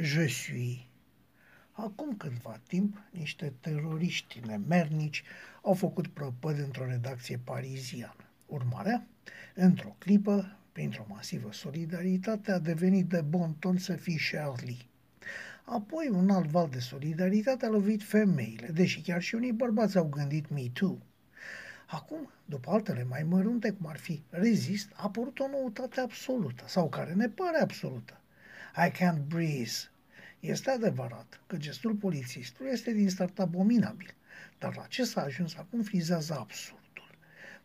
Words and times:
Je 0.00 0.26
suis. 0.26 0.78
Acum 1.72 2.16
câtva 2.16 2.60
timp, 2.66 2.96
niște 3.10 3.52
teroriști 3.60 4.40
nemernici 4.46 5.22
au 5.62 5.74
făcut 5.74 6.06
prăpăd 6.06 6.58
într-o 6.58 6.84
redacție 6.84 7.40
pariziană. 7.44 8.24
Urmarea? 8.46 9.06
Într-o 9.54 9.96
clipă, 9.98 10.58
printr-o 10.72 11.06
masivă 11.08 11.52
solidaritate, 11.52 12.52
a 12.52 12.58
devenit 12.58 13.06
de 13.06 13.20
bon 13.20 13.54
ton 13.58 13.78
să 13.78 13.94
fii 13.94 14.20
Charlie. 14.30 14.86
Apoi 15.64 16.08
un 16.12 16.30
alt 16.30 16.48
val 16.48 16.68
de 16.68 16.78
solidaritate 16.78 17.66
a 17.66 17.68
lovit 17.68 18.02
femeile, 18.02 18.66
deși 18.66 19.00
chiar 19.00 19.22
și 19.22 19.34
unii 19.34 19.52
bărbați 19.52 19.96
au 19.96 20.04
gândit 20.04 20.50
Me 20.50 20.68
Too. 20.72 20.98
Acum, 21.86 22.30
după 22.44 22.70
altele 22.70 23.04
mai 23.04 23.22
mărunte, 23.22 23.70
cum 23.70 23.86
ar 23.86 23.96
fi 23.96 24.22
Resist, 24.30 24.90
a 24.94 25.02
apărut 25.02 25.38
o 25.38 25.48
noutate 25.48 26.00
absolută, 26.00 26.64
sau 26.66 26.88
care 26.88 27.12
ne 27.12 27.28
pare 27.28 27.58
absolută. 27.58 28.20
I 28.76 28.90
can't 28.90 29.28
breathe. 29.28 29.90
Este 30.40 30.70
adevărat 30.70 31.40
că 31.46 31.56
gestul 31.56 31.94
polițistului 31.94 32.70
este 32.72 32.92
din 32.92 33.08
start 33.08 33.38
abominabil, 33.38 34.14
dar 34.58 34.76
la 34.76 34.86
ce 34.88 35.04
s-a 35.04 35.22
ajuns 35.22 35.56
acum 35.56 35.82
frizează 35.82 36.36
absurd. 36.38 36.78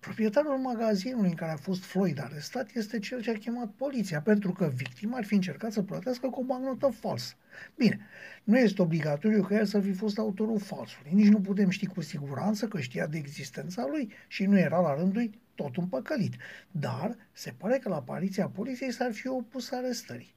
Proprietarul 0.03 0.57
magazinului 0.57 1.29
în 1.29 1.35
care 1.35 1.51
a 1.51 1.55
fost 1.55 1.83
Floyd 1.83 2.19
arestat 2.21 2.69
este 2.73 2.99
cel 2.99 3.21
ce 3.21 3.29
a 3.29 3.33
chemat 3.33 3.69
poliția, 3.69 4.21
pentru 4.21 4.51
că 4.51 4.71
victima 4.75 5.17
ar 5.17 5.23
fi 5.23 5.33
încercat 5.33 5.71
să 5.71 5.81
plătească 5.81 6.27
cu 6.29 6.39
o 6.39 6.43
bagnotă 6.43 6.87
falsă. 6.87 7.33
Bine, 7.75 7.99
nu 8.43 8.57
este 8.57 8.81
obligatoriu 8.81 9.43
ca 9.43 9.55
el 9.55 9.65
să 9.65 9.79
fi 9.79 9.93
fost 9.93 10.17
autorul 10.17 10.59
falsului. 10.59 11.11
Nici 11.13 11.27
nu 11.27 11.41
putem 11.41 11.69
ști 11.69 11.85
cu 11.85 12.01
siguranță 12.01 12.67
că 12.67 12.79
știa 12.79 13.07
de 13.07 13.17
existența 13.17 13.85
lui 13.85 14.11
și 14.27 14.45
nu 14.45 14.57
era 14.57 14.79
la 14.79 14.95
rândul 14.95 15.29
tot 15.55 15.75
un 15.75 15.87
păcălit. 15.87 16.33
Dar 16.71 17.15
se 17.31 17.53
pare 17.57 17.77
că 17.77 17.89
la 17.89 17.95
apariția 17.95 18.47
poliției 18.47 18.91
s-ar 18.91 19.13
fi 19.13 19.27
opus 19.27 19.71
arestării. 19.71 20.35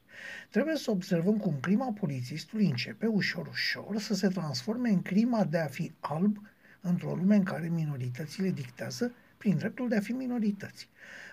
Trebuie 0.51 0.77
să 0.77 0.91
observăm 0.91 1.37
cum 1.37 1.56
crima 1.61 1.93
polițistului 2.01 2.66
începe 2.66 3.07
ușor, 3.07 3.46
ușor 3.46 3.99
să 3.99 4.15
se 4.15 4.29
transforme 4.29 4.88
în 4.88 5.02
crima 5.02 5.45
de 5.45 5.59
a 5.59 5.66
fi 5.66 5.93
alb 6.01 6.37
într-o 6.80 7.15
lume 7.15 7.37
în 7.37 7.43
care 7.43 7.68
minoritățile 7.68 8.51
dictează 8.51 9.13
prin 9.37 9.57
dreptul 9.57 9.88
de 9.88 9.96
a 9.96 10.01
fi 10.01 10.13
minorități. 10.13 10.88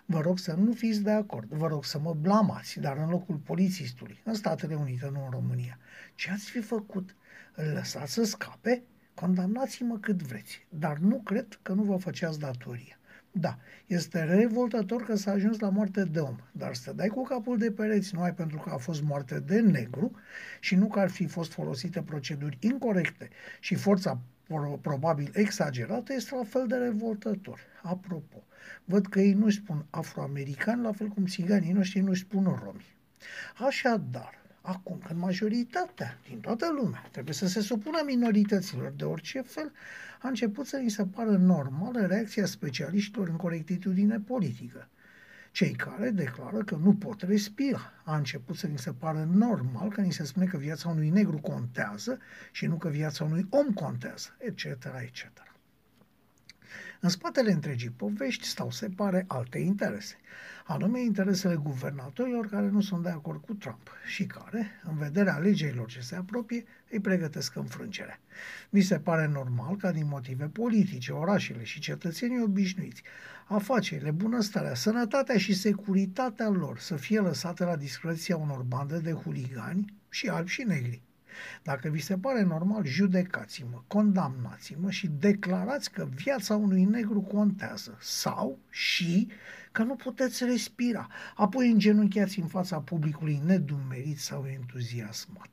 Vă 0.06 0.22
rog 0.22 0.40
să 0.40 0.54
nu 0.54 0.74
fiți 0.74 1.02
de 1.02 1.12
acord, 1.12 1.50
vă 1.50 1.68
rog 1.68 1.86
să 1.86 2.00
mă 2.00 2.14
blamați, 2.14 2.80
dar 2.80 2.98
în 2.98 3.10
locul 3.10 3.36
polițistului, 3.36 4.22
în 4.24 4.34
Statele 4.34 4.76
Unite, 4.76 5.10
nu 5.12 5.24
în 5.24 5.32
România. 5.32 5.78
Ce 6.16 6.32
ați 6.32 6.50
fi 6.50 6.60
făcut? 6.60 7.16
Îl 7.56 7.72
lăsați 7.74 8.14
să 8.14 8.24
scape? 8.24 8.84
Condamnați-mă 9.14 9.98
cât 9.98 10.22
vreți, 10.22 10.66
dar 10.70 10.98
nu 10.98 11.22
cred 11.22 11.60
că 11.62 11.74
nu 11.74 11.84
vă 11.84 11.98
făceați 11.98 12.40
datoria. 12.40 13.00
Da, 13.36 13.58
este 13.86 14.24
revoltător 14.24 15.04
că 15.04 15.16
s-a 15.16 15.32
ajuns 15.32 15.60
la 15.60 15.70
moarte 15.70 16.04
de 16.04 16.20
om, 16.20 16.36
dar 16.52 16.74
să 16.74 16.94
dai 16.94 17.08
cu 17.08 17.24
capul 17.24 17.58
de 17.58 17.72
pereți 17.72 18.16
numai 18.16 18.34
pentru 18.34 18.58
că 18.58 18.70
a 18.74 18.78
fost 18.78 19.02
moarte 19.02 19.40
de 19.40 19.60
negru 19.60 20.12
și 20.60 20.76
nu 20.76 20.88
că 20.88 21.00
ar 21.00 21.10
fi 21.10 21.28
fost 21.28 21.52
folosite 21.52 22.02
proceduri 22.02 22.58
incorrecte 22.60 23.30
și 23.60 23.76
forța 23.76 24.20
probabil 24.82 25.32
exagerată, 25.34 26.14
este 26.14 26.36
la 26.36 26.44
fel 26.44 26.68
de 26.68 26.76
revoltător. 26.76 27.60
Apropo, 27.82 28.44
văd 28.86 29.08
că 29.08 29.20
ei 29.20 29.34
nu 29.34 29.50
spun 29.50 29.86
afroamericani, 29.90 30.82
la 30.82 30.92
fel 30.92 31.08
cum 31.08 31.26
țiganii 31.26 31.72
noștri 31.72 32.00
nu 32.00 32.14
spun 32.14 32.44
romi. 32.44 32.96
Așadar, 33.68 34.43
acum 34.66 35.00
când 35.08 35.20
majoritatea 35.20 36.18
din 36.30 36.40
toată 36.40 36.66
lumea 36.82 37.08
trebuie 37.12 37.34
să 37.34 37.48
se 37.48 37.62
supună 37.62 38.02
minorităților 38.06 38.92
de 38.92 39.04
orice 39.04 39.42
fel, 39.42 39.72
a 40.22 40.28
început 40.28 40.66
să 40.66 40.78
îi 40.78 40.90
se 40.90 41.06
pară 41.06 41.38
normală 41.38 42.06
reacția 42.06 42.46
specialiștilor 42.46 43.28
în 43.28 43.36
corectitudine 43.36 44.20
politică 44.20 44.88
cei 45.52 45.72
care 45.72 46.10
declară 46.10 46.64
că 46.64 46.76
nu 46.76 46.94
pot 46.94 47.22
respira. 47.22 47.92
A 48.04 48.16
început 48.16 48.56
să 48.56 48.68
ni 48.68 48.78
se 48.78 48.92
pară 48.92 49.28
normal 49.32 49.90
că 49.90 50.02
ni 50.02 50.12
se 50.12 50.24
spune 50.24 50.46
că 50.46 50.58
viața 50.58 50.90
unui 50.90 51.10
negru 51.10 51.38
contează 51.38 52.20
și 52.52 52.66
nu 52.66 52.76
că 52.76 52.90
viața 52.90 53.24
unui 53.24 53.48
om 53.50 53.74
contează, 53.74 54.36
etc., 54.38 54.64
etc. 55.02 55.53
În 57.04 57.10
spatele 57.10 57.52
întregii 57.52 57.90
povești 57.90 58.46
stau, 58.46 58.72
se 58.72 58.90
pare, 58.90 59.26
alte 59.28 59.60
interese, 59.60 60.16
anume 60.66 61.02
interesele 61.02 61.56
guvernatorilor 61.56 62.48
care 62.48 62.70
nu 62.70 62.82
sunt 62.82 63.04
de 63.04 63.10
acord 63.10 63.42
cu 63.42 63.54
Trump 63.54 63.90
și 64.06 64.26
care, 64.26 64.72
în 64.84 64.98
vederea 64.98 65.34
alegerilor 65.34 65.88
ce 65.88 66.00
se 66.00 66.16
apropie, 66.16 66.66
îi 66.90 67.00
pregătesc 67.00 67.56
înfrângerea. 67.56 68.20
Mi 68.70 68.82
se 68.82 69.00
pare 69.00 69.28
normal 69.28 69.76
ca 69.76 69.92
din 69.92 70.08
motive 70.08 70.46
politice, 70.46 71.12
orașele 71.12 71.64
și 71.64 71.80
cetățenii 71.80 72.42
obișnuiți, 72.42 73.04
afacerile, 73.46 74.12
bunăstarea, 74.12 74.76
sănătatea 74.76 75.38
și 75.38 75.54
securitatea 75.54 76.50
lor 76.50 76.80
să 76.80 76.96
fie 76.96 77.20
lăsate 77.20 77.64
la 77.64 77.76
discreția 77.76 78.38
unor 78.38 78.62
bande 78.62 79.00
de 79.00 79.12
huligani 79.12 79.94
și 80.10 80.28
albi 80.28 80.50
și 80.50 80.64
negri. 80.64 81.02
Dacă 81.64 81.90
vi 81.90 82.00
se 82.00 82.18
pare 82.18 82.44
normal, 82.44 82.86
judecați-mă, 82.86 83.82
condamnați-mă 83.88 84.90
și 84.90 85.08
declarați 85.08 85.92
că 85.92 86.08
viața 86.16 86.56
unui 86.56 86.84
negru 86.84 87.22
contează 87.22 87.98
sau 88.00 88.60
și 88.70 89.28
că 89.72 89.84
nu 89.84 89.96
puteți 89.96 90.44
respira. 90.46 91.08
Apoi 91.36 91.72
îngenunchiați 91.72 92.40
în 92.40 92.48
fața 92.48 92.80
publicului 92.80 93.42
nedumerit 93.46 94.20
sau 94.20 94.46
entuziasmat. 94.46 95.50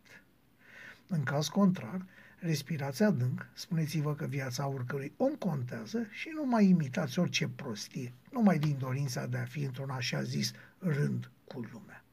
În 1.07 1.23
caz 1.23 1.49
contrar, 1.49 2.07
respirați 2.39 3.03
adânc, 3.03 3.47
spuneți-vă 3.53 4.15
că 4.15 4.27
viața 4.27 4.69
oricărui 4.69 5.13
om 5.17 5.35
contează 5.35 6.07
și 6.11 6.31
nu 6.35 6.45
mai 6.45 6.67
imitați 6.67 7.19
orice 7.19 7.49
prostie, 7.49 8.13
numai 8.33 8.59
din 8.59 8.77
dorința 8.79 9.27
de 9.27 9.39
a 9.39 9.45
fi 9.45 9.63
într-un 9.63 9.91
așa 9.91 10.23
zis 10.23 10.53
rând 10.79 11.31
cu 11.45 11.61
lumea. 11.73 12.05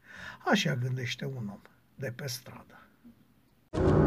Așa 0.45 0.75
gândește 0.75 1.25
un 1.25 1.47
om 1.47 1.61
de 1.95 2.11
pe 2.15 2.27
stradă. 2.27 2.86
you 3.73 4.06